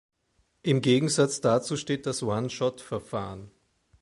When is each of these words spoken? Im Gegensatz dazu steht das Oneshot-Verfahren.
Im 0.63 0.81
Gegensatz 0.81 1.41
dazu 1.41 1.77
steht 1.77 2.07
das 2.07 2.23
Oneshot-Verfahren. 2.23 3.51